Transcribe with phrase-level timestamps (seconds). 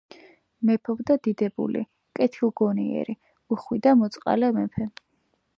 [0.69, 1.83] მეფობდა დიდებული,
[2.21, 3.17] კეთილგონიერი,
[3.57, 4.93] უხვი და მოწყალე მეფე.